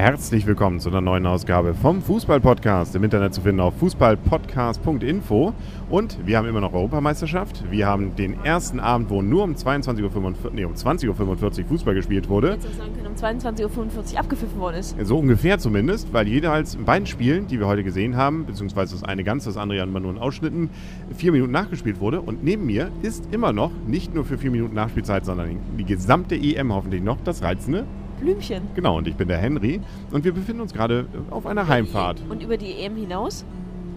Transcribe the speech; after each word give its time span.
Herzlich 0.00 0.46
willkommen 0.46 0.80
zu 0.80 0.88
einer 0.88 1.02
neuen 1.02 1.26
Ausgabe 1.26 1.74
vom 1.74 2.00
Fußball-Podcast. 2.00 2.94
Im 2.94 3.04
Internet 3.04 3.34
zu 3.34 3.42
finden 3.42 3.60
auf 3.60 3.76
fußballpodcast.info. 3.80 5.52
Und 5.90 6.26
wir 6.26 6.38
haben 6.38 6.48
immer 6.48 6.62
noch 6.62 6.72
Europameisterschaft. 6.72 7.70
Wir 7.70 7.86
haben 7.86 8.16
den 8.16 8.42
ersten 8.42 8.80
Abend, 8.80 9.10
wo 9.10 9.20
nur 9.20 9.44
um 9.44 9.52
22.45 9.52 10.24
Uhr, 10.24 10.34
nee, 10.54 10.64
um 10.64 10.72
20.45 10.72 11.60
Uhr 11.60 11.68
Fußball 11.68 11.94
gespielt 11.94 12.30
wurde. 12.30 12.52
Jetzt 12.52 12.78
sagen 12.78 12.94
können, 12.94 13.08
um 13.08 13.14
22.45 13.14 14.14
Uhr 14.14 14.20
abgepfiffen 14.20 14.58
worden 14.58 14.76
ist. 14.76 14.96
So 15.02 15.18
ungefähr 15.18 15.58
zumindest, 15.58 16.10
weil 16.14 16.26
jeweils 16.26 16.76
in 16.76 16.86
beiden 16.86 17.06
Spielen, 17.06 17.46
die 17.46 17.58
wir 17.58 17.66
heute 17.66 17.84
gesehen 17.84 18.16
haben, 18.16 18.46
beziehungsweise 18.46 18.94
das 18.94 19.04
eine 19.04 19.22
ganz, 19.22 19.44
das 19.44 19.58
andere 19.58 19.80
ja 19.80 19.84
nur 19.84 20.10
in 20.10 20.16
Ausschnitten, 20.18 20.70
vier 21.14 21.32
Minuten 21.32 21.52
nachgespielt 21.52 22.00
wurde. 22.00 22.22
Und 22.22 22.42
neben 22.42 22.64
mir 22.64 22.90
ist 23.02 23.28
immer 23.32 23.52
noch, 23.52 23.70
nicht 23.86 24.14
nur 24.14 24.24
für 24.24 24.38
vier 24.38 24.50
Minuten 24.50 24.74
Nachspielzeit, 24.74 25.26
sondern 25.26 25.58
die 25.76 25.84
gesamte 25.84 26.36
EM 26.36 26.72
hoffentlich 26.72 27.02
noch, 27.02 27.18
das 27.22 27.42
reizende 27.42 27.84
Blümchen. 28.20 28.62
Genau, 28.74 28.98
und 28.98 29.08
ich 29.08 29.16
bin 29.16 29.28
der 29.28 29.38
Henry 29.38 29.80
und 30.12 30.24
wir 30.24 30.32
befinden 30.32 30.60
uns 30.60 30.72
gerade 30.72 31.06
auf 31.30 31.46
einer 31.46 31.66
Heimfahrt. 31.66 32.22
Und 32.28 32.42
über 32.42 32.56
die 32.56 32.72
EM 32.82 32.96
hinaus? 32.96 33.44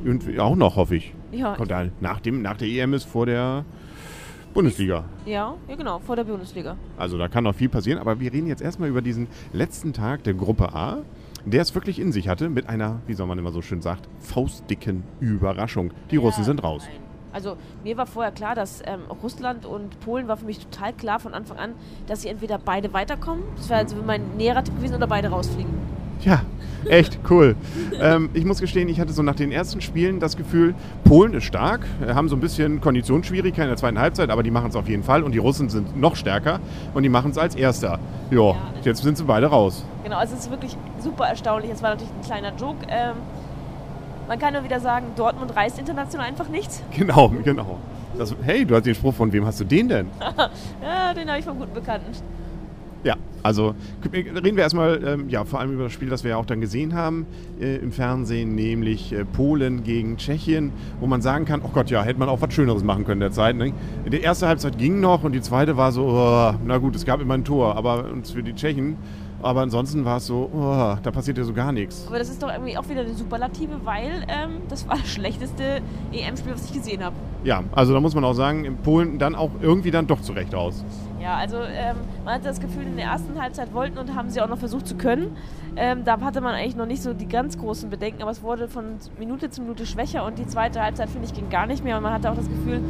Und 0.06 0.40
auch 0.40 0.56
noch, 0.56 0.76
hoffe 0.76 0.96
ich. 0.96 1.14
Ja. 1.32 1.56
Kommt 1.56 1.72
da, 1.72 1.86
nach, 2.02 2.20
dem, 2.20 2.42
nach 2.42 2.58
der 2.58 2.68
EM 2.68 2.94
ist 2.94 3.04
vor 3.06 3.26
der 3.26 3.64
Bundesliga. 4.54 5.06
Ja, 5.26 5.56
ja, 5.68 5.76
genau, 5.76 6.00
vor 6.00 6.16
der 6.16 6.24
Bundesliga. 6.26 6.76
Also 6.98 7.18
da 7.18 7.28
kann 7.28 7.44
noch 7.44 7.56
viel 7.56 7.70
passieren, 7.70 8.00
aber 8.00 8.20
wir 8.20 8.32
reden 8.32 8.48
jetzt 8.48 8.62
erstmal 8.62 8.90
über 8.90 9.02
diesen 9.02 9.28
letzten 9.52 9.94
Tag 9.94 10.24
der 10.24 10.34
Gruppe 10.36 10.74
A, 10.74 11.00
der 11.46 11.62
es 11.62 11.74
wirklich 11.74 12.00
in 12.00 12.12
sich 12.12 12.28
hatte 12.28 12.50
mit 12.50 12.70
einer, 12.70 13.02
wie 13.08 13.14
soll 13.14 13.28
man 13.28 13.40
immer 13.40 13.52
so 13.52 13.62
schön 13.62 13.82
sagt, 13.82 14.08
faustdicken 14.20 15.04
Überraschung. 15.20 15.92
Die 16.12 16.16
Ja, 16.16 16.22
Russen 16.22 16.44
sind 16.44 16.64
raus. 16.64 16.84
nein. 16.88 17.00
Also 17.34 17.58
mir 17.84 17.98
war 17.98 18.06
vorher 18.06 18.32
klar, 18.32 18.56
dass 18.56 18.82
ähm, 18.86 19.02
Russland 19.24 19.66
und 19.66 20.00
Polen 20.02 20.28
war 20.28 20.38
für 20.38 20.46
mich 20.46 20.60
total 20.60 20.94
klar 20.94 21.20
von 21.20 21.34
Anfang 21.34 21.58
an, 21.58 21.72
dass 22.08 22.22
sie 22.22 22.30
entweder 22.30 22.60
beide 22.64 22.94
weiterkommen, 22.94 23.44
das 23.58 23.70
wäre 23.70 23.80
also 23.80 23.96
mein 24.06 24.38
näherer 24.38 24.64
Tipp 24.64 24.76
gewesen, 24.78 24.96
oder 24.96 25.08
beide 25.08 25.30
rausfliegen. 25.30 25.72
Ja, 26.22 26.42
echt 26.88 27.20
cool. 27.30 27.56
ähm, 28.00 28.30
ich 28.34 28.46
muss 28.46 28.62
gestehen, 28.62 28.88
ich 28.88 29.00
hatte 29.00 29.12
so 29.12 29.24
nach 29.24 29.36
den 29.36 29.52
ersten 29.52 29.82
Spielen 29.82 30.20
das 30.22 30.38
Gefühl, 30.38 30.74
Polen 31.04 31.34
ist 31.34 31.44
stark, 31.44 31.82
äh, 32.08 32.14
haben 32.14 32.30
so 32.30 32.36
ein 32.38 32.40
bisschen 32.40 32.80
Konditionsschwierigkeiten 32.80 33.64
in 33.64 33.70
der 33.70 33.78
zweiten 33.78 34.00
Halbzeit, 34.00 34.30
aber 34.30 34.42
die 34.44 34.52
machen 34.52 34.70
es 34.70 34.76
auf 34.78 34.88
jeden 34.88 35.04
Fall. 35.04 35.24
Und 35.24 35.34
die 35.34 35.40
Russen 35.40 35.68
sind 35.70 36.00
noch 36.00 36.16
stärker 36.16 36.60
und 36.94 37.04
die 37.04 37.10
machen 37.10 37.32
es 37.32 37.38
als 37.38 37.56
Erster. 37.56 38.00
Jo, 38.32 38.52
Ja. 38.52 38.58
jetzt 38.84 39.02
sind 39.04 39.18
sie 39.18 39.24
beide 39.26 39.48
raus. 39.48 39.84
Genau, 40.04 40.18
also 40.18 40.36
es 40.36 40.42
ist 40.42 40.52
wirklich 40.52 40.78
super 41.00 41.26
erstaunlich. 41.28 41.72
Es 41.72 41.82
war 41.84 41.90
natürlich 41.90 42.14
ein 42.14 42.26
kleiner 42.26 42.54
Joke. 42.56 42.86
Ähm, 42.88 43.16
man 44.28 44.40
kann 44.40 44.54
nur 44.54 44.64
wieder 44.64 44.80
sagen, 44.80 45.08
Dortmund 45.16 45.56
reißt 45.56 45.80
international 45.80 46.28
einfach 46.28 46.48
nichts. 46.48 46.84
Genau, 46.98 47.30
genau. 47.44 47.80
Das, 48.18 48.36
hey, 48.44 48.66
du 48.66 48.76
hast 48.76 48.86
den 48.86 48.96
Spruch, 48.96 49.14
von 49.14 49.32
wem 49.34 49.46
hast 49.46 49.60
du 49.60 49.64
den 49.64 49.90
denn? 49.90 50.08
Ja, 50.82 51.14
den 51.14 51.28
habe 51.28 51.40
ich 51.40 51.46
vom 51.46 51.58
guten 51.58 51.74
Bekannten. 51.74 52.12
Ja, 53.04 53.16
also 53.42 53.76
reden 54.14 54.56
wir 54.56 54.64
erstmal 54.64 55.04
ähm, 55.06 55.30
ja, 55.30 55.44
vor 55.44 55.60
allem 55.60 55.74
über 55.74 55.84
das 55.84 55.92
Spiel, 55.92 56.10
das 56.10 56.24
wir 56.24 56.32
ja 56.32 56.38
auch 56.38 56.46
dann 56.46 56.62
gesehen 56.62 56.94
haben 56.94 57.26
äh, 57.60 57.76
im 57.76 57.92
Fernsehen, 57.92 58.56
nämlich 58.56 59.12
äh, 59.12 59.26
Polen 59.26 59.84
gegen 59.84 60.16
Tschechien, 60.16 60.72
wo 61.02 61.08
man 61.08 61.22
sagen 61.22 61.44
kann, 61.44 61.62
oh 61.64 61.70
Gott, 61.74 61.90
ja, 61.90 62.02
hätte 62.04 62.20
man 62.20 62.30
auch 62.30 62.42
was 62.42 62.54
Schöneres 62.54 62.82
machen 62.84 63.04
können 63.04 63.20
derzeit. 63.20 63.58
Ne? 63.58 63.74
Die 64.10 64.22
erste 64.22 64.48
Halbzeit 64.48 64.78
ging 64.78 65.02
noch 65.02 65.26
und 65.26 65.34
die 65.34 65.42
zweite 65.42 65.76
war 65.76 65.92
so, 65.92 66.06
oh, 66.06 66.54
na 66.66 66.78
gut, 66.78 66.96
es 66.96 67.06
gab 67.06 67.20
immer 67.20 67.34
ein 67.34 67.44
Tor, 67.44 67.76
aber 67.76 68.06
uns 68.06 68.32
für 68.32 68.44
die 68.44 68.54
Tschechen, 68.54 68.96
aber 69.44 69.62
ansonsten 69.62 70.06
war 70.06 70.18
es 70.18 70.28
so, 70.28 70.50
oh, 70.54 70.96
da 71.02 71.12
passiert 71.12 71.38
ja 71.38 71.44
so 71.44 71.54
gar 71.54 71.72
nichts. 71.72 72.06
Aber 72.08 72.18
das 72.18 72.30
ist 72.30 72.42
doch 72.42 72.52
irgendwie 72.52 72.78
auch 72.78 72.88
wieder 72.90 73.02
eine 73.02 73.14
Superlative, 73.14 73.82
weil 73.84 74.26
ähm, 74.28 74.62
das 74.70 74.88
war 74.88 74.98
das 74.98 75.10
schlechteste 75.10 75.82
EM-Spiel, 76.12 76.54
was 76.54 76.66
ich 76.66 76.74
gesehen 76.74 77.04
habe. 77.04 77.16
Ja, 77.44 77.64
also 77.74 77.94
da 77.94 78.00
muss 78.00 78.16
man 78.16 78.24
auch 78.24 78.34
sagen, 78.34 78.66
in 78.66 78.78
Polen 78.78 79.20
dann 79.20 79.36
auch 79.36 79.52
irgendwie 79.62 79.92
dann 79.92 80.08
doch 80.08 80.22
zurecht 80.22 80.56
aus. 80.56 80.84
Ja, 81.22 81.36
also 81.36 81.58
ähm, 81.58 81.98
man 82.26 82.36
hatte 82.36 82.46
das 82.46 82.60
Gefühl, 82.60 82.84
in 82.84 82.98
der 82.98 83.06
ersten 83.06 83.42
Halbzeit 83.42 83.74
wollten 83.74 83.98
und 83.98 84.16
haben 84.16 84.30
sie 84.30 84.42
auch 84.42 84.50
noch 84.50 84.58
versucht 84.58 84.88
zu 84.88 84.96
können. 84.96 85.36
Ähm, 85.76 86.04
da 86.06 86.20
hatte 86.20 86.42
man 86.42 86.54
eigentlich 86.54 86.76
noch 86.76 86.86
nicht 86.86 87.02
so 87.02 87.14
die 87.14 87.28
ganz 87.28 87.58
großen 87.58 87.90
Bedenken, 87.90 88.22
aber 88.22 88.32
es 88.32 88.44
wurde 88.44 88.68
von 88.68 88.98
Minute 89.18 89.50
zu 89.50 89.62
Minute 89.62 89.86
schwächer 89.86 90.26
und 90.26 90.38
die 90.38 90.48
zweite 90.48 90.82
Halbzeit, 90.82 91.10
finde 91.10 91.28
ich, 91.28 91.34
ging 91.34 91.50
gar 91.50 91.66
nicht 91.66 91.84
mehr. 91.84 91.98
Und 91.98 92.04
man 92.04 92.14
hatte 92.14 92.30
auch 92.30 92.36
das 92.36 92.48
Gefühl, 92.48 92.82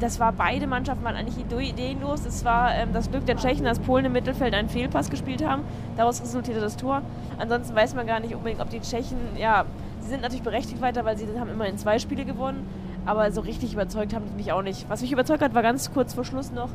das 0.00 0.20
war 0.20 0.32
beide 0.32 0.66
Mannschaften 0.66 1.04
waren 1.04 1.16
eigentlich 1.16 1.38
ideenlos. 1.38 2.24
Es 2.24 2.44
war 2.44 2.74
ähm, 2.74 2.92
das 2.92 3.10
Glück 3.10 3.26
der 3.26 3.36
Tschechen, 3.36 3.64
dass 3.64 3.78
Polen 3.78 4.04
im 4.06 4.12
Mittelfeld 4.12 4.54
einen 4.54 4.68
Fehlpass 4.68 5.10
gespielt 5.10 5.44
haben. 5.44 5.62
Daraus 5.96 6.22
resultierte 6.22 6.60
das 6.60 6.76
Tor. 6.76 7.02
Ansonsten 7.38 7.74
weiß 7.74 7.94
man 7.94 8.06
gar 8.06 8.20
nicht 8.20 8.34
unbedingt, 8.34 8.60
ob 8.60 8.70
die 8.70 8.80
Tschechen, 8.80 9.18
ja, 9.36 9.64
sie 10.00 10.08
sind 10.08 10.22
natürlich 10.22 10.42
berechtigt 10.42 10.80
weiter, 10.80 11.04
weil 11.04 11.16
sie 11.16 11.26
haben 11.38 11.50
immerhin 11.50 11.78
zwei 11.78 11.98
Spiele 11.98 12.24
gewonnen. 12.24 12.66
Aber 13.06 13.32
so 13.32 13.40
richtig 13.40 13.72
überzeugt 13.72 14.14
haben 14.14 14.26
die 14.26 14.36
mich 14.36 14.52
auch 14.52 14.62
nicht. 14.62 14.88
Was 14.88 15.00
mich 15.00 15.12
überzeugt 15.12 15.42
hat, 15.42 15.54
war 15.54 15.62
ganz 15.62 15.92
kurz 15.92 16.14
vor 16.14 16.24
Schluss 16.24 16.52
noch 16.52 16.68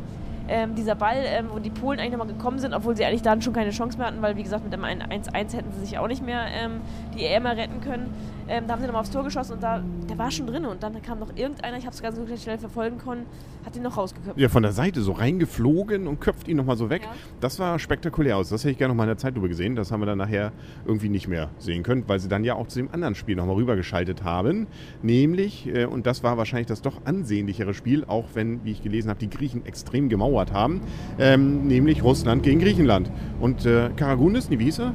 ähm, 0.47 0.75
dieser 0.75 0.96
Ball, 0.96 1.24
ähm, 1.25 1.47
wo 1.52 1.59
die 1.59 1.69
Polen 1.69 2.00
eigentlich 2.00 2.12
nochmal 2.12 2.28
gekommen 2.28 2.59
sind, 2.59 2.74
obwohl 2.74 2.96
sie 2.96 3.06
eigentlich 3.06 3.22
dann 3.22 3.41
schon 3.41 3.53
keine 3.53 3.72
Chance 3.72 3.97
mehr 3.97 4.08
hatten, 4.08 4.22
weil 4.22 4.35
wie 4.35 4.44
gesagt 4.44 4.64
mit 4.64 4.74
dem 4.74 4.84
1-1 4.84 5.56
hätten 5.56 5.72
sie 5.72 5.80
sich 5.80 5.97
auch 5.97 6.08
nicht 6.08 6.24
mehr 6.24 6.46
ähm, 6.52 6.81
die 7.16 7.25
EM 7.25 7.46
retten 7.46 7.81
können. 7.81 8.14
Ähm, 8.48 8.68
da 8.68 8.74
haben 8.74 8.82
sie 8.82 8.88
nochmal 8.88 9.02
aufs 9.02 9.12
Tor 9.12 9.24
geschossen 9.24 9.54
und 9.54 9.64
da, 9.64 9.84
der 10.10 10.18
war 10.18 10.30
schon 10.30 10.46
drin 10.48 10.66
und 10.66 10.84
dann 10.84 11.02
kam 11.02 11.20
noch 11.20 11.36
irgendeiner, 11.36 11.78
ich 11.78 11.86
habe 11.86 11.96
es 11.96 12.02
ganz 12.02 12.18
so 12.18 12.26
schnell 12.38 12.58
verfolgen 12.58 12.98
können, 12.98 13.26
hat 13.66 13.76
den 13.76 13.84
noch 13.84 13.98
rausgeköpft. 13.98 14.38
Ja, 14.38 14.50
von 14.50 14.62
der 14.62 14.72
Seite 14.72 15.02
so 15.02 15.14
reingeflogen 15.14 16.08
und 16.08 16.22
köpft 16.22 16.48
ihn 16.48 16.58
nochmal 16.58 16.78
so 16.78 16.90
weg. 16.90 17.02
Ja. 17.04 17.10
Das 17.40 17.58
war 17.58 17.80
spektakulär 17.80 18.38
aus. 18.38 18.50
Das 18.50 18.64
hätte 18.64 18.72
ich 18.72 18.78
gerne 18.78 18.94
nochmal 18.94 19.06
in 19.06 19.10
der 19.10 19.18
Zeitlupe 19.18 19.50
gesehen. 19.50 19.76
Das 19.76 19.92
haben 19.92 20.02
wir 20.02 20.06
dann 20.06 20.20
nachher 20.20 20.52
irgendwie 20.86 21.10
nicht 21.10 21.28
mehr 21.28 21.50
sehen 21.58 21.84
können, 21.84 22.04
weil 22.08 22.20
sie 22.20 22.28
dann 22.28 22.44
ja 22.44 22.56
auch 22.56 22.68
zu 22.68 22.80
dem 22.80 22.92
anderen 22.92 23.16
Spiel 23.16 23.36
nochmal 23.36 23.56
rübergeschaltet 23.56 24.24
haben. 24.24 24.68
Nämlich, 25.02 25.68
äh, 25.68 25.86
und 25.86 26.06
das 26.06 26.24
war 26.24 26.38
wahrscheinlich 26.38 26.68
das 26.68 26.82
doch 26.82 27.06
ansehnlichere 27.06 27.74
Spiel, 27.74 28.06
auch 28.06 28.26
wenn, 28.36 28.64
wie 28.64 28.72
ich 28.72 28.84
gelesen 28.84 29.10
habe, 29.10 29.20
die 29.20 29.30
Griechen 29.30 29.66
extrem 29.66 30.10
gemauert 30.10 30.54
haben, 30.54 30.82
ähm, 31.18 31.68
nämlich 31.68 32.04
Russland 32.04 32.44
gegen 32.44 32.60
Griechenland. 32.60 33.10
Und 33.40 33.66
äh, 33.66 33.90
Karagounis, 33.96 34.50
wie 34.50 34.58
hieß 34.58 34.80
er? 34.80 34.94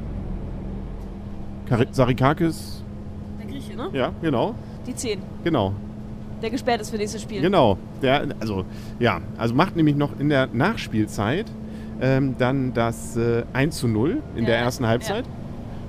Kar 1.67 1.85
Sarikakis, 1.91 2.80
ne? 3.89 3.97
ja, 3.97 4.11
genau, 4.21 4.55
Die 4.87 4.95
10, 4.95 5.19
genau. 5.43 5.73
der 6.41 6.49
gesperrt 6.49 6.81
ist 6.81 6.89
für 6.89 6.97
nächstes 6.97 7.21
Spiel. 7.21 7.41
Genau. 7.41 7.77
Der, 8.01 8.27
also, 8.39 8.65
ja, 8.99 9.21
also 9.37 9.53
macht 9.53 9.75
nämlich 9.75 9.95
noch 9.95 10.19
in 10.19 10.29
der 10.29 10.47
Nachspielzeit 10.51 11.45
ähm, 12.01 12.35
dann 12.37 12.73
das 12.73 13.15
äh, 13.15 13.43
1 13.53 13.77
zu 13.77 13.87
0 13.87 14.21
in 14.35 14.43
Ja, 14.43 14.49
der 14.49 14.55
ja, 14.59 14.61
ersten 14.63 14.87
Halbzeit. 14.87 15.25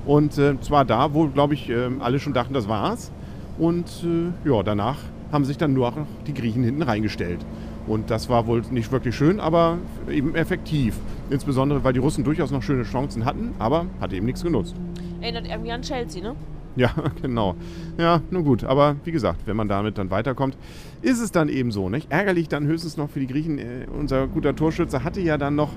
Und 0.04 0.36
äh, 0.36 0.60
zwar 0.60 0.84
da, 0.84 1.14
wo, 1.14 1.28
glaube 1.28 1.54
ich, 1.54 1.70
ähm, 1.70 2.02
alle 2.02 2.18
schon 2.18 2.32
dachten, 2.32 2.52
das 2.54 2.68
war's. 2.68 3.10
Und 3.58 3.86
äh, 4.04 4.48
ja, 4.48 4.62
danach 4.62 4.98
haben 5.30 5.44
sich 5.44 5.56
dann 5.56 5.72
nur 5.72 5.90
noch 5.90 6.06
die 6.26 6.34
Griechen 6.34 6.64
hinten 6.64 6.82
reingestellt. 6.82 7.38
Und 7.86 8.10
das 8.10 8.28
war 8.28 8.46
wohl 8.46 8.62
nicht 8.70 8.92
wirklich 8.92 9.14
schön, 9.16 9.40
aber 9.40 9.78
eben 10.10 10.34
effektiv. 10.34 10.96
Insbesondere, 11.30 11.82
weil 11.82 11.92
die 11.92 11.98
Russen 11.98 12.24
durchaus 12.24 12.50
noch 12.50 12.62
schöne 12.62 12.82
Chancen 12.84 13.24
hatten, 13.24 13.54
aber 13.58 13.86
hat 14.00 14.12
eben 14.12 14.26
nichts 14.26 14.42
genutzt. 14.42 14.74
Erinnert 15.20 15.46
irgendwie 15.48 15.72
an 15.72 15.82
Chelsea, 15.82 16.22
ne? 16.22 16.34
Ja, 16.76 16.90
genau. 17.22 17.54
Ja, 17.98 18.20
nun 18.30 18.44
gut. 18.44 18.64
Aber 18.64 18.96
wie 19.04 19.12
gesagt, 19.12 19.40
wenn 19.46 19.56
man 19.56 19.68
damit 19.68 19.98
dann 19.98 20.10
weiterkommt, 20.10 20.56
ist 21.02 21.20
es 21.20 21.32
dann 21.32 21.48
eben 21.48 21.70
so. 21.72 21.88
Nicht? 21.88 22.10
Ärgerlich 22.10 22.48
dann 22.48 22.66
höchstens 22.66 22.96
noch 22.96 23.10
für 23.10 23.20
die 23.20 23.26
Griechen. 23.26 23.58
Äh, 23.58 23.86
unser 23.98 24.26
guter 24.26 24.54
Torschütze 24.54 25.04
hatte 25.04 25.20
ja 25.20 25.36
dann 25.36 25.54
noch 25.54 25.70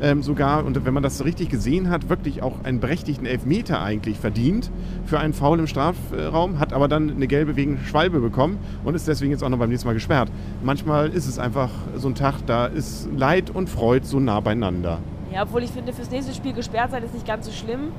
ähm, 0.00 0.22
sogar, 0.22 0.64
und 0.64 0.84
wenn 0.84 0.94
man 0.94 1.02
das 1.02 1.18
so 1.18 1.24
richtig 1.24 1.48
gesehen 1.48 1.88
hat, 1.88 2.08
wirklich 2.08 2.42
auch 2.42 2.64
einen 2.64 2.80
berechtigten 2.80 3.24
Elfmeter 3.26 3.82
eigentlich 3.82 4.18
verdient 4.18 4.70
für 5.06 5.18
einen 5.18 5.32
Foul 5.32 5.58
im 5.58 5.66
Strafraum, 5.66 6.58
hat 6.58 6.72
aber 6.72 6.88
dann 6.88 7.10
eine 7.10 7.26
gelbe 7.26 7.56
wegen 7.56 7.78
Schwalbe 7.84 8.20
bekommen 8.20 8.58
und 8.84 8.94
ist 8.94 9.08
deswegen 9.08 9.30
jetzt 9.30 9.44
auch 9.44 9.48
noch 9.48 9.58
beim 9.58 9.70
nächsten 9.70 9.86
Mal 9.86 9.94
gesperrt. 9.94 10.30
Manchmal 10.62 11.10
ist 11.10 11.26
es 11.26 11.38
einfach 11.38 11.70
so 11.96 12.08
ein 12.08 12.14
Tag, 12.14 12.40
da 12.46 12.66
ist 12.66 13.08
Leid 13.16 13.50
und 13.50 13.70
Freude 13.70 14.04
so 14.04 14.18
nah 14.20 14.40
beieinander. 14.40 14.98
Ja, 15.32 15.44
obwohl 15.44 15.62
ich 15.62 15.70
finde, 15.70 15.92
fürs 15.92 16.10
nächste 16.10 16.34
Spiel 16.34 16.52
gesperrt 16.52 16.90
sein 16.90 17.02
ist 17.02 17.14
nicht 17.14 17.26
ganz 17.26 17.46
so 17.46 17.52
schlimm. 17.52 17.92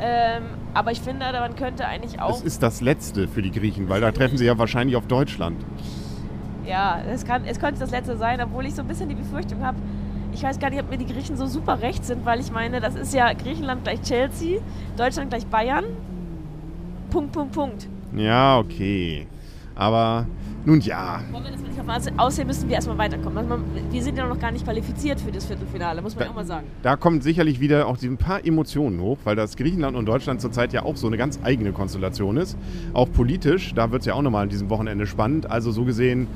Ähm, 0.00 0.44
aber 0.72 0.92
ich 0.92 1.00
finde, 1.00 1.26
man 1.32 1.56
könnte 1.56 1.86
eigentlich 1.86 2.20
auch. 2.20 2.36
Es 2.36 2.42
ist 2.42 2.62
das 2.62 2.80
Letzte 2.80 3.28
für 3.28 3.42
die 3.42 3.50
Griechen, 3.50 3.88
weil 3.88 4.00
da 4.00 4.12
treffen 4.12 4.38
sie 4.38 4.46
ja 4.46 4.56
wahrscheinlich 4.56 4.96
auf 4.96 5.06
Deutschland. 5.06 5.62
Ja, 6.66 7.00
es, 7.12 7.24
kann, 7.24 7.44
es 7.44 7.58
könnte 7.58 7.80
das 7.80 7.90
letzte 7.90 8.16
sein, 8.16 8.40
obwohl 8.40 8.64
ich 8.66 8.74
so 8.74 8.82
ein 8.82 8.88
bisschen 8.88 9.08
die 9.08 9.14
Befürchtung 9.14 9.64
habe, 9.64 9.78
ich 10.32 10.42
weiß 10.42 10.58
gar 10.58 10.70
nicht, 10.70 10.80
ob 10.80 10.88
mir 10.88 10.98
die 10.98 11.06
Griechen 11.06 11.36
so 11.36 11.46
super 11.46 11.80
recht 11.82 12.04
sind, 12.04 12.24
weil 12.24 12.40
ich 12.40 12.52
meine, 12.52 12.80
das 12.80 12.94
ist 12.94 13.12
ja 13.12 13.32
Griechenland 13.32 13.82
gleich 13.82 14.00
Chelsea, 14.02 14.60
Deutschland 14.96 15.30
gleich 15.30 15.46
Bayern. 15.46 15.84
Punkt, 17.10 17.32
Punkt, 17.32 17.52
Punkt. 17.52 17.88
Ja, 18.14 18.58
okay. 18.58 19.26
Aber 19.80 20.26
nun 20.66 20.80
ja. 20.80 21.20
Wollen 21.32 21.44
wir 21.44 21.50
das 21.52 21.60
mal 21.62 21.68
nicht 21.68 21.80
auf 21.80 21.88
Aussehen- 21.88 22.18
Aussehen 22.18 22.46
müssen 22.46 22.68
wir 22.68 22.74
erstmal 22.74 22.98
weiterkommen. 22.98 23.38
Also 23.50 23.64
wir 23.90 24.02
sind 24.02 24.18
ja 24.18 24.26
noch 24.26 24.38
gar 24.38 24.52
nicht 24.52 24.64
qualifiziert 24.64 25.18
für 25.18 25.32
das 25.32 25.46
Viertelfinale, 25.46 26.02
muss 26.02 26.14
man 26.14 26.24
ja 26.24 26.30
auch 26.30 26.34
mal 26.34 26.44
sagen. 26.44 26.66
Da 26.82 26.96
kommen 26.96 27.22
sicherlich 27.22 27.60
wieder 27.60 27.86
auch 27.86 27.96
ein 28.02 28.18
paar 28.18 28.44
Emotionen 28.44 29.00
hoch, 29.00 29.16
weil 29.24 29.36
das 29.36 29.56
Griechenland 29.56 29.96
und 29.96 30.04
Deutschland 30.04 30.42
zurzeit 30.42 30.74
ja 30.74 30.82
auch 30.84 30.96
so 30.96 31.06
eine 31.06 31.16
ganz 31.16 31.40
eigene 31.42 31.72
Konstellation 31.72 32.36
ist. 32.36 32.58
Auch 32.92 33.10
politisch, 33.10 33.72
da 33.74 33.90
wird 33.90 34.02
es 34.02 34.06
ja 34.06 34.14
auch 34.14 34.22
nochmal 34.22 34.42
an 34.42 34.48
diesem 34.50 34.68
Wochenende 34.68 35.06
spannend. 35.06 35.50
Also 35.50 35.72
so 35.72 35.84
gesehen, 35.84 36.26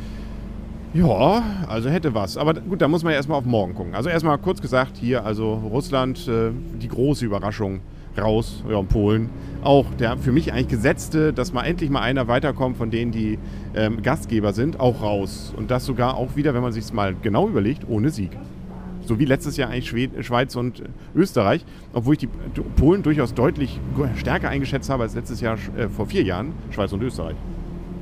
ja, 0.95 1.43
also 1.69 1.91
hätte 1.91 2.15
was. 2.15 2.39
Aber 2.39 2.55
gut, 2.55 2.81
da 2.81 2.89
muss 2.89 3.03
man 3.03 3.11
ja 3.13 3.17
erstmal 3.19 3.37
auf 3.39 3.45
morgen 3.45 3.75
gucken. 3.75 3.95
Also 3.95 4.09
erstmal 4.09 4.39
kurz 4.39 4.63
gesagt, 4.63 4.97
hier 4.97 5.27
also 5.27 5.53
Russland, 5.53 6.27
äh, 6.29 6.51
die 6.81 6.89
große 6.89 7.27
Überraschung 7.27 7.81
raus, 8.19 8.63
ja, 8.69 8.81
Polen. 8.83 9.31
Auch 9.63 9.87
der 9.99 10.19
für 10.19 10.33
mich 10.33 10.53
eigentlich 10.53 10.69
gesetzte, 10.69 11.33
dass 11.33 11.53
mal 11.53 11.65
endlich 11.65 11.91
mal 11.91 12.01
einer 12.01 12.29
weiterkommt 12.29 12.77
von 12.77 12.91
denen, 12.91 13.13
die 13.13 13.39
ähm, 13.75 14.03
Gastgeber 14.03 14.53
sind, 14.53 14.81
auch 14.81 15.03
raus. 15.03 15.55
Und 15.57 15.71
das 15.71 15.85
sogar 15.85 16.17
auch 16.17 16.37
wieder, 16.37 16.55
wenn 16.55 16.63
man 16.63 16.73
sich 16.73 16.93
mal 16.93 17.15
genau 17.21 17.49
überlegt, 17.49 17.89
ohne 17.89 18.11
Sieg. 18.11 18.31
So 19.07 19.19
wie 19.19 19.25
letztes 19.27 19.57
Jahr 19.57 19.71
eigentlich 19.71 19.89
Schwed 19.89 20.25
Schweiz 20.25 20.57
und 20.57 20.83
Österreich, 21.15 21.65
obwohl 21.93 22.15
ich 22.15 22.21
die 22.21 22.29
Polen 22.77 23.03
durchaus 23.03 23.35
deutlich 23.35 23.79
stärker 24.17 24.49
eingeschätzt 24.49 24.89
habe 24.89 25.03
als 25.03 25.15
letztes 25.15 25.41
Jahr 25.41 25.59
äh, 25.77 25.89
vor 25.89 26.07
vier 26.07 26.23
Jahren 26.23 26.53
Schweiz 26.71 26.93
und 26.93 27.03
Österreich. 27.03 27.37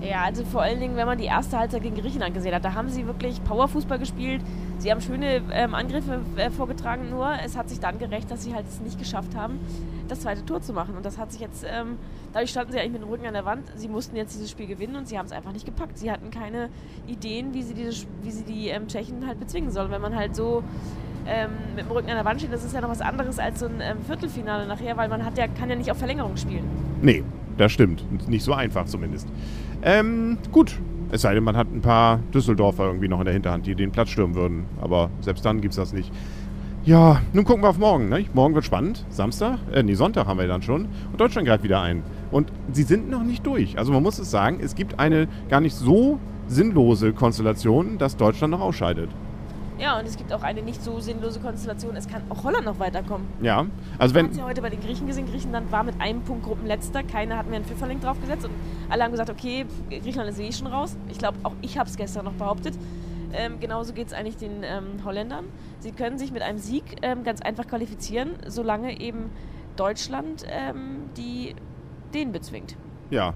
Ja, 0.03 0.25
also 0.25 0.45
vor 0.45 0.63
allen 0.63 0.81
Dingen, 0.81 0.97
wenn 0.97 1.07
man 1.07 1.17
die 1.17 1.27
erste 1.27 1.57
Halbzeit 1.57 1.83
gegen 1.83 1.95
Griechenland 1.95 2.35
gesehen 2.35 2.53
hat, 2.55 2.65
da 2.65 2.75
haben 2.75 2.89
sie 2.89 3.07
wirklich 3.07 3.43
Powerfußball 3.45 4.01
gespielt. 4.01 4.43
Sie 4.79 4.91
haben 4.91 5.01
schöne 5.01 5.43
ähm, 5.53 5.75
Angriffe 5.75 6.21
äh, 6.37 6.51
vorgetragen, 6.51 7.09
nur 7.09 7.31
es 7.45 7.57
hat 7.57 7.69
sich 7.69 7.79
dann 7.79 7.99
gerecht, 7.99 8.29
dass 8.29 8.43
sie 8.43 8.53
halt 8.53 8.67
es 8.67 8.81
nicht 8.81 8.99
geschafft 8.99 9.37
haben, 9.37 9.61
das 10.09 10.21
zweite 10.21 10.45
Tor 10.45 10.61
zu 10.61 10.73
machen. 10.73 10.97
Und 10.97 11.07
das 11.07 11.19
hat 11.19 11.31
sich 11.31 11.41
jetzt, 11.41 11.65
ähm, 11.65 11.99
dadurch 12.33 12.51
standen 12.51 12.73
sie 12.73 12.81
eigentlich 12.81 12.95
mit 12.95 13.03
dem 13.03 13.09
Rücken 13.09 13.27
an 13.27 13.35
der 13.35 13.45
Wand. 13.45 13.71
Sie 13.77 13.87
mussten 13.87 14.17
jetzt 14.17 14.35
dieses 14.35 14.51
Spiel 14.51 14.67
gewinnen 14.67 14.97
und 14.97 15.07
sie 15.07 15.19
haben 15.19 15.27
es 15.27 15.33
einfach 15.33 15.53
nicht 15.53 15.67
gepackt. 15.67 15.97
Sie 15.99 16.11
hatten 16.11 16.33
keine 16.33 16.69
Ideen, 17.07 17.55
wie 17.55 17.63
sie, 17.63 17.75
diese, 17.75 18.05
wie 18.23 18.31
sie 18.33 18.43
die 18.43 18.69
ähm, 18.71 18.89
Tschechen 18.89 19.25
halt 19.25 19.39
bezwingen 19.39 19.71
sollen. 19.71 19.93
Wenn 19.93 20.03
man 20.03 20.17
halt 20.17 20.35
so 20.35 20.65
ähm, 21.29 21.51
mit 21.77 21.85
dem 21.85 21.93
Rücken 21.93 22.11
an 22.11 22.17
der 22.17 22.25
Wand 22.25 22.41
steht, 22.41 22.53
das 22.53 22.65
ist 22.65 22.75
ja 22.75 22.81
noch 22.81 22.91
was 22.91 23.01
anderes 23.01 23.39
als 23.39 23.61
so 23.61 23.67
ein 23.67 23.81
ähm, 23.81 23.99
Viertelfinale 24.05 24.67
nachher, 24.67 24.97
weil 24.97 25.09
man 25.09 25.25
hat 25.25 25.39
ja, 25.39 25.47
kann 25.47 25.71
ja 25.71 25.77
nicht 25.77 25.93
auf 25.93 25.99
Verlängerung 25.99 26.37
spielen. 26.37 26.65
Nee, 27.01 27.23
das 27.63 27.73
stimmt. 27.73 28.05
Nicht 28.29 28.45
so 28.45 28.53
einfach 28.53 28.85
zumindest. 28.87 29.29
Ähm, 29.83 30.39
gut. 30.51 30.79
Es 31.15 31.21
sei 31.23 31.35
denn, 31.35 31.45
man 31.45 31.59
hat 31.59 31.67
ein 31.71 31.83
paar 31.83 32.21
Düsseldorfer 32.33 32.87
irgendwie 32.87 33.07
noch 33.07 33.19
in 33.19 33.27
der 33.27 33.35
Hinterhand, 33.35 33.67
die 33.67 33.75
den 33.75 33.93
Platz 33.93 34.09
stürmen 34.09 34.35
würden. 34.35 34.65
Aber 34.81 35.11
selbst 35.21 35.45
dann 35.45 35.61
gibt 35.61 35.73
es 35.73 35.77
das 35.77 35.93
nicht. 35.93 36.11
Ja, 36.85 37.21
nun 37.33 37.45
gucken 37.45 37.63
wir 37.63 37.69
auf 37.69 37.79
morgen. 37.79 38.09
Ne? 38.09 38.25
Morgen 38.33 38.55
wird 38.55 38.65
spannend. 38.65 39.05
Samstag, 39.11 39.59
äh, 39.73 39.83
nee, 39.83 39.95
Sonntag 39.95 40.27
haben 40.27 40.39
wir 40.39 40.49
dann 40.49 40.63
schon. 40.63 40.87
Und 41.13 41.21
Deutschland 41.21 41.47
greift 41.47 41.63
wieder 41.65 41.83
ein. 41.83 42.03
Und 42.31 42.51
sie 42.73 42.83
sind 42.83 43.11
noch 43.11 43.23
nicht 43.23 43.47
durch. 43.47 43.79
Also 43.79 43.93
man 43.93 44.03
muss 44.03 44.19
es 44.19 44.31
sagen, 44.31 44.59
es 44.61 44.75
gibt 44.75 44.99
eine 44.99 45.29
gar 45.51 45.61
nicht 45.61 45.75
so 45.75 46.19
sinnlose 46.49 47.13
Konstellation, 47.13 47.99
dass 47.99 48.17
Deutschland 48.17 48.51
noch 48.51 48.61
ausscheidet. 48.61 49.11
Ja, 49.83 49.99
und 49.99 50.07
es 50.07 50.17
gibt 50.17 50.33
auch 50.33 50.45
eine 50.45 50.63
nicht 50.63 50.81
so 50.81 51.01
sinnlose 51.01 51.41
Konstellation. 51.41 51.97
Es 51.97 52.07
kann 52.07 52.23
auch 52.29 52.45
Holland 52.45 52.65
noch 52.65 52.79
weiterkommen. 52.79 53.27
Ja, 53.41 53.67
also 53.99 54.15
wenn. 54.15 54.27
Man 54.27 54.35
hat 54.35 54.39
ja 54.39 54.47
heute 54.47 54.63
bei 54.63 54.71
den 54.71 54.81
Griechen 54.81 55.09
gesehen. 55.09 55.27
Griechenland 55.27 55.73
war 55.73 55.83
mit 55.83 56.01
einem 56.01 56.23
Punkt 56.23 56.45
Gruppenletzter. 56.45 57.03
Keiner 57.03 57.37
hat 57.37 57.49
mehr 57.49 57.57
einen 57.57 57.65
Pfifferling 57.65 58.01
draufgesetzt. 58.01 58.45
Und 58.45 58.53
alle 58.91 59.03
haben 59.03 59.11
gesagt, 59.11 59.29
okay, 59.29 59.67
Griechenland 59.91 60.31
ist 60.31 60.39
eh 60.39 60.53
schon 60.53 60.69
raus. 60.69 60.97
Ich 61.09 61.19
glaube, 61.19 61.37
auch 61.43 61.55
ich 61.63 61.79
habe 61.79 61.91
es 61.91 61.97
gestern 61.97 62.27
noch 62.27 62.35
behauptet. 62.35 62.79
Ähm, 63.33 63.59
genauso 63.59 63.93
geht 63.93 64.07
es 64.07 64.13
eigentlich 64.13 64.37
den 64.37 64.63
ähm, 64.63 65.05
Holländern. 65.05 65.47
Sie 65.81 65.91
können 65.91 66.17
sich 66.17 66.31
mit 66.31 66.43
einem 66.43 66.59
Sieg 66.59 66.85
ähm, 67.03 67.25
ganz 67.25 67.43
einfach 67.43 67.67
qualifizieren, 67.67 68.35
solange 68.47 69.01
eben 69.01 69.31
Deutschland 69.75 70.45
ähm, 70.49 71.11
die 71.17 71.57
den 72.15 72.31
bezwingt. 72.31 72.77
Ja, 73.11 73.35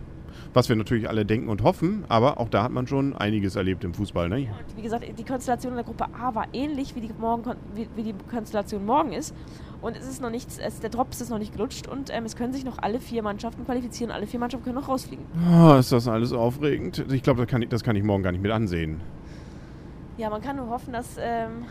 was 0.55 0.69
wir 0.69 0.77
natürlich 0.77 1.09
alle 1.09 1.25
denken 1.25 1.49
und 1.49 1.63
hoffen, 1.63 2.05
aber 2.09 2.39
auch 2.41 2.49
da 2.49 2.63
hat 2.63 2.73
man 2.73 2.87
schon 2.87 3.17
einiges 3.17 3.57
erlebt 3.57 3.85
im 3.85 3.95
Fußball. 3.95 4.29
Ne? 4.29 4.37
Und 4.37 4.77
wie 4.77 4.83
gesagt, 4.83 5.05
die 5.19 5.25
Konstellation 5.25 5.73
in 5.73 5.77
der 5.77 5.85
Gruppe 5.85 6.07
A 6.19 6.35
war 6.35 6.47
ähnlich 6.53 6.95
wie 6.95 7.01
die, 7.01 7.11
morgen, 7.19 7.57
wie, 7.75 7.89
wie 7.95 8.03
die 8.03 8.15
Konstellation 8.31 8.85
morgen 8.85 9.13
ist. 9.13 9.35
Und 9.83 9.97
es 9.97 10.09
ist 10.09 10.21
noch 10.21 10.31
nichts, 10.31 10.59
es, 10.59 10.81
der 10.81 10.91
Drops 10.91 11.21
ist 11.21 11.31
noch 11.31 11.39
nicht 11.39 11.53
gelutscht 11.53 11.87
und 11.87 12.11
ähm, 12.13 12.25
es 12.25 12.35
können 12.35 12.53
sich 12.53 12.65
noch 12.65 12.79
alle 12.79 12.99
vier 12.99 13.23
Mannschaften 13.23 13.65
qualifizieren. 13.65 14.11
Alle 14.11 14.27
vier 14.27 14.41
Mannschaften 14.41 14.65
können 14.65 14.77
noch 14.77 14.89
rausfliegen. 14.89 15.25
Oh, 15.53 15.75
ist 15.75 15.93
das 15.93 16.09
alles 16.09 16.33
aufregend? 16.33 17.05
Ich 17.13 17.23
glaube, 17.23 17.47
das, 17.47 17.61
das, 17.69 17.85
kann 17.85 17.95
ich 17.97 18.03
morgen 18.03 18.23
gar 18.23 18.33
nicht 18.33 18.43
mit 18.43 18.53
ansehen. 18.53 19.01
Ja, 20.17 20.31
man 20.31 20.41
kann 20.41 20.57
nur 20.57 20.69
hoffen, 20.71 20.93
dass 20.93 21.17
ähm, 21.19 21.67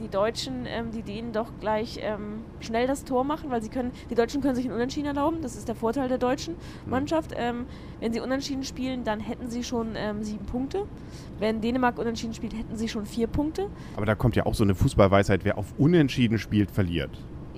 die 0.00 0.08
Deutschen, 0.08 0.66
ähm, 0.66 0.90
die 0.90 1.02
Dänen 1.02 1.32
doch 1.32 1.50
gleich 1.60 1.98
ähm, 2.02 2.44
schnell 2.60 2.86
das 2.86 3.04
Tor 3.04 3.24
machen, 3.24 3.50
weil 3.50 3.62
sie 3.62 3.68
können, 3.68 3.92
die 4.10 4.14
Deutschen 4.14 4.40
können 4.40 4.54
sich 4.54 4.64
einen 4.64 4.74
Unentschieden 4.74 5.06
erlauben. 5.06 5.38
Das 5.42 5.56
ist 5.56 5.68
der 5.68 5.74
Vorteil 5.74 6.08
der 6.08 6.18
deutschen 6.18 6.54
mhm. 6.54 6.90
Mannschaft. 6.90 7.32
Ähm, 7.36 7.66
wenn 8.00 8.12
sie 8.12 8.20
Unentschieden 8.20 8.64
spielen, 8.64 9.04
dann 9.04 9.20
hätten 9.20 9.48
sie 9.48 9.64
schon 9.64 9.94
ähm, 9.96 10.22
sieben 10.22 10.46
Punkte. 10.46 10.84
Wenn 11.38 11.60
Dänemark 11.60 11.98
Unentschieden 11.98 12.34
spielt, 12.34 12.54
hätten 12.54 12.76
sie 12.76 12.88
schon 12.88 13.06
vier 13.06 13.26
Punkte. 13.26 13.68
Aber 13.96 14.06
da 14.06 14.14
kommt 14.14 14.36
ja 14.36 14.46
auch 14.46 14.54
so 14.54 14.64
eine 14.64 14.74
Fußballweisheit, 14.74 15.44
wer 15.44 15.58
auf 15.58 15.66
Unentschieden 15.78 16.38
spielt, 16.38 16.70
verliert. 16.70 17.10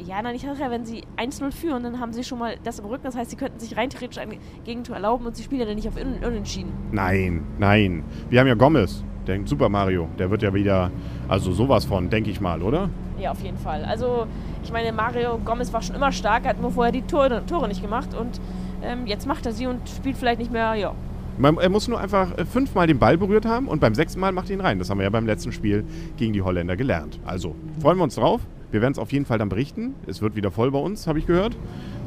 Ja, 0.07 0.23
nein, 0.23 0.35
ich 0.35 0.45
nachher, 0.45 0.71
wenn 0.71 0.87
sie 0.87 1.03
1-0 1.19 1.53
führen, 1.53 1.83
dann 1.83 2.01
haben 2.01 2.13
sie 2.13 2.25
schon 2.25 2.39
mal 2.39 2.57
das 2.65 2.79
im 2.79 2.87
Rücken. 2.87 3.05
Das 3.05 3.17
heißt, 3.17 3.31
sie 3.31 3.37
könnten 3.37 3.59
sich 3.61 3.77
rein 3.77 3.91
theoretisch 3.91 4.19
ein 4.19 4.39
Gegentor 4.65 4.97
erlauben 4.97 5.27
und 5.27 5.37
sie 5.37 5.43
spielen 5.43 5.61
ja 5.61 5.67
dann 5.67 5.77
nicht 5.77 5.89
auf 5.89 5.97
Unentschieden. 5.97 6.73
Nein, 6.91 7.45
nein. 7.59 8.05
Wir 8.31 8.41
haben 8.41 8.47
ja 8.47 8.55
Gomez. 8.55 9.05
Der 9.31 9.47
Super 9.47 9.69
Mario, 9.69 10.09
der 10.19 10.29
wird 10.29 10.43
ja 10.43 10.53
wieder, 10.53 10.91
also 11.29 11.53
sowas 11.53 11.85
von, 11.85 12.11
denke 12.11 12.31
ich 12.31 12.41
mal, 12.41 12.63
oder? 12.63 12.89
Ja, 13.21 13.31
auf 13.31 13.41
jeden 13.43 13.59
Fall. 13.59 13.85
Also, 13.85 14.27
ich 14.65 14.73
meine, 14.73 14.93
Mario 14.93 15.39
Gomez 15.45 15.73
war 15.73 15.83
schon 15.83 15.95
immer 15.95 16.11
stark, 16.11 16.47
hat 16.47 16.61
nur 16.61 16.73
vorher 16.73 16.91
die 16.91 17.03
Tore, 17.03 17.45
Tore 17.47 17.69
nicht 17.69 17.81
gemacht 17.81 18.09
und 18.19 18.41
ähm, 18.83 19.07
jetzt 19.07 19.29
macht 19.29 19.47
er 19.47 19.53
sie 19.53 19.69
und 19.69 19.89
spielt 19.89 20.17
vielleicht 20.17 20.41
nicht 20.41 20.51
mehr, 20.51 20.75
ja. 20.75 20.95
Man, 21.39 21.59
er 21.59 21.69
muss 21.69 21.87
nur 21.87 22.01
einfach 22.01 22.37
äh, 22.39 22.45
fünfmal 22.45 22.89
den 22.89 22.99
Ball 22.99 23.17
berührt 23.17 23.47
haben 23.47 23.69
und 23.69 23.81
beim 23.81 23.95
sechsten 23.95 24.19
Mal 24.19 24.33
macht 24.33 24.51
er 24.51 24.55
ihn 24.55 24.61
rein. 24.61 24.81
Das 24.81 24.91
haben 24.91 24.99
wir 24.99 25.05
ja 25.05 25.11
beim 25.11 25.27
letzten 25.27 25.53
Spiel 25.53 25.85
gegen 26.17 26.33
die 26.33 26.43
Holländer 26.43 26.77
gelernt. 26.77 27.21
Also, 27.25 27.55
freuen 27.81 27.99
wir 27.99 28.05
uns 28.05 28.17
drauf. 28.17 28.41
Wir 28.73 28.81
werden 28.81 28.93
es 28.93 28.99
auf 28.99 29.13
jeden 29.13 29.27
Fall 29.27 29.39
dann 29.39 29.49
berichten. 29.49 29.95
Es 30.09 30.23
wird 30.23 30.35
wieder 30.35 30.51
voll 30.51 30.73
bei 30.73 30.79
uns, 30.79 31.07
habe 31.07 31.21
ich 31.21 31.27
gehört. 31.27 31.57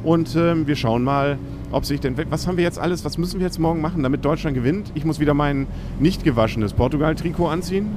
Und 0.02 0.36
ähm, 0.36 0.66
wir 0.66 0.76
schauen 0.76 1.04
mal, 1.04 1.38
ob 1.74 1.84
sich 1.84 2.00
denn. 2.00 2.16
Was 2.30 2.46
haben 2.46 2.56
wir 2.56 2.64
jetzt 2.64 2.78
alles? 2.78 3.04
Was 3.04 3.18
müssen 3.18 3.40
wir 3.40 3.46
jetzt 3.46 3.58
morgen 3.58 3.80
machen, 3.80 4.02
damit 4.02 4.24
Deutschland 4.24 4.54
gewinnt? 4.54 4.92
Ich 4.94 5.04
muss 5.04 5.20
wieder 5.20 5.34
mein 5.34 5.66
nicht 5.98 6.24
gewaschenes 6.24 6.72
Portugal-Trikot 6.72 7.48
anziehen. 7.48 7.96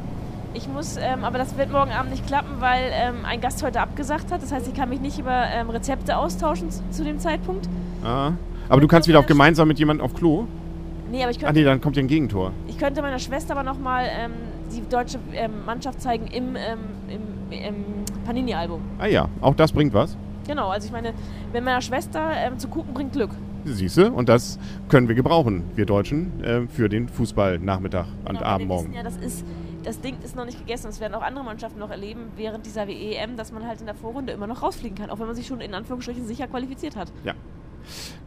Ich 0.54 0.68
muss, 0.68 0.98
ähm, 0.98 1.24
aber 1.24 1.38
das 1.38 1.58
wird 1.58 1.72
morgen 1.72 1.92
Abend 1.92 2.12
nicht 2.12 2.26
klappen, 2.26 2.60
weil 2.60 2.90
ähm, 2.92 3.26
ein 3.26 3.42
Gast 3.42 3.62
heute 3.64 3.80
abgesagt 3.80 4.32
hat. 4.32 4.42
Das 4.42 4.52
heißt, 4.52 4.68
ich 4.68 4.74
kann 4.74 4.90
mich 4.90 5.00
nicht 5.00 5.20
über 5.20 5.44
ähm, 5.54 5.70
Rezepte 5.70 6.18
austauschen 6.18 6.72
zu, 6.72 6.82
zu, 6.90 7.04
dem 7.04 7.20
Zeitpunkt. 7.20 7.70
Ah. 8.04 8.32
Aber 8.68 8.82
du 8.82 8.88
kannst 8.88 9.08
wieder 9.08 9.20
auf 9.20 9.28
gemeinsam 9.28 9.68
mit 9.68 9.78
jemandem 9.78 10.04
auf 10.04 10.16
Klo? 10.16 10.48
Nee, 11.12 11.22
aber 11.22 11.32
ich 11.32 11.38
könnte. 11.38 11.52
Ach 11.52 11.54
nee, 11.54 11.64
dann 11.64 11.80
kommt 11.80 11.96
ja 11.96 12.02
ein 12.02 12.08
Gegentor. 12.08 12.52
Ich 12.68 12.78
könnte 12.78 13.02
meiner 13.02 13.20
Schwester 13.20 13.54
aber 13.54 13.64
nochmal 13.64 14.08
ähm, 14.10 14.32
die 14.76 14.82
deutsche 14.90 15.20
ähm, 15.34 15.66
Mannschaft 15.66 16.02
zeigen 16.02 16.28
im, 16.28 16.56
ähm, 16.56 16.80
im, 17.08 17.52
im 17.52 17.76
Panini-Album. 18.26 18.82
Ah 19.00 19.06
ja, 19.06 19.30
auch 19.42 19.54
das 19.54 19.72
bringt 19.72 19.94
was. 19.94 20.18
Genau, 20.48 20.70
also 20.70 20.88
ich 20.88 20.92
meine, 20.92 21.14
wenn 21.52 21.64
meiner 21.64 21.82
Schwester 21.82 22.32
ähm, 22.36 22.58
zu 22.58 22.68
gucken 22.68 22.94
bringt 22.94 23.14
Glück. 23.14 23.32
Siehste, 23.74 24.12
und 24.12 24.30
das 24.30 24.60
können 24.90 25.08
wir 25.08 25.16
gebrauchen, 25.16 25.64
wir 25.76 25.86
Deutschen, 25.86 26.44
äh, 26.44 26.68
für 26.68 26.90
den 26.90 27.08
Fußballnachmittag 27.10 28.06
genau, 28.06 28.30
und 28.30 28.46
Abend 28.46 28.68
morgen. 28.68 28.94
Ja, 28.94 29.04
das 29.04 29.18
ist, 29.18 29.46
das 29.84 30.02
Ding 30.02 30.18
ist 30.24 30.36
noch 30.36 30.46
nicht 30.46 30.60
gegessen. 30.60 30.88
Das 30.88 31.00
werden 31.00 31.14
auch 31.14 31.22
andere 31.22 31.44
Mannschaften 31.44 31.80
noch 31.80 31.90
erleben 31.90 32.32
während 32.36 32.66
dieser 32.66 32.88
WEM, 32.88 33.38
dass 33.38 33.52
man 33.52 33.66
halt 33.66 33.80
in 33.80 33.86
der 33.86 33.96
Vorrunde 33.96 34.34
immer 34.34 34.48
noch 34.48 34.62
rausfliegen 34.62 34.98
kann, 34.98 35.10
auch 35.10 35.20
wenn 35.20 35.28
man 35.28 35.36
sich 35.36 35.48
schon 35.48 35.62
in 35.62 35.74
Anführungsstrichen 35.74 36.26
sicher 36.28 36.48
qualifiziert 36.48 36.96
hat. 36.96 37.12
Ja, 37.24 37.34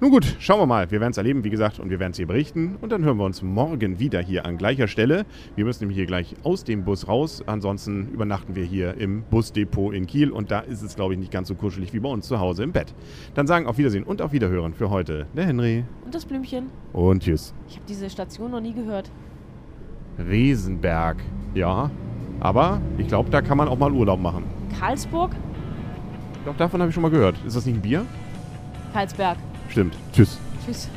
nun 0.01 0.11
gut, 0.11 0.37
schauen 0.39 0.59
wir 0.59 0.67
mal. 0.67 0.91
Wir 0.91 1.01
werden 1.01 1.11
es 1.11 1.19
erleben, 1.19 1.45
wie 1.45 1.51
gesagt, 1.51 1.79
und 1.79 1.91
wir 1.91 2.01
werden 2.01 2.13
es 2.13 2.17
hier 2.17 2.27
berichten. 2.27 2.77
Und 2.81 2.91
dann 2.91 3.05
hören 3.05 3.19
wir 3.19 3.25
uns 3.25 3.43
morgen 3.43 3.99
wieder 3.99 4.21
hier 4.21 4.47
an 4.47 4.57
gleicher 4.57 4.89
Stelle. 4.89 5.27
Wir 5.57 5.65
müssen 5.65 5.83
nämlich 5.83 5.97
hier 5.97 6.07
gleich 6.07 6.35
aus 6.43 6.65
dem 6.65 6.85
Bus 6.85 7.07
raus. 7.07 7.43
Ansonsten 7.47 8.09
übernachten 8.09 8.57
wir 8.57 8.65
hier 8.65 8.97
im 8.97 9.23
Busdepot 9.25 9.93
in 9.93 10.07
Kiel. 10.07 10.31
Und 10.31 10.51
da 10.51 10.61
ist 10.61 10.83
es, 10.83 10.97
glaube 10.97 11.15
ich, 11.15 11.21
nicht 11.21 11.31
ganz 11.31 11.49
so 11.49 11.55
kuschelig 11.55 11.93
wie 11.93 12.01
bei 12.01 12.09
uns 12.09 12.27
zu 12.27 12.41
Hause 12.41 12.63
im 12.63 12.73
Bett. 12.73 12.95
Dann 13.35 13.47
sagen 13.47 13.67
auf 13.67 13.77
Wiedersehen 13.77 14.05
und 14.05 14.23
auf 14.23 14.33
Wiederhören 14.33 14.73
für 14.73 14.89
heute 14.89 15.27
der 15.37 15.45
Henry. 15.45 15.85
Und 16.05 16.15
das 16.15 16.25
Blümchen. 16.25 16.67
Und 16.93 17.23
tschüss. 17.23 17.53
Ich 17.69 17.77
habe 17.77 17.85
diese 17.87 18.09
Station 18.09 18.53
noch 18.53 18.61
nie 18.61 18.73
gehört. 18.73 19.11
Riesenberg. 20.19 21.19
Ja, 21.55 21.91
aber 22.41 22.81
ich 22.97 23.07
glaube, 23.07 23.29
da 23.29 23.43
kann 23.43 23.59
man 23.59 23.69
auch 23.69 23.79
mal 23.79 23.93
Urlaub 23.93 24.21
machen. 24.21 24.45
Karlsburg? 24.79 25.33
Doch, 26.47 26.57
davon 26.57 26.81
habe 26.81 26.89
ich 26.89 26.95
schon 26.95 27.03
mal 27.03 27.11
gehört. 27.11 27.37
Ist 27.47 27.55
das 27.55 27.67
nicht 27.67 27.77
ein 27.77 27.83
Bier? 27.83 28.07
Karlsberg. 28.95 29.37
Stimmt. 29.71 29.95
Tschüss. 30.13 30.39
Tschüss. 30.65 30.89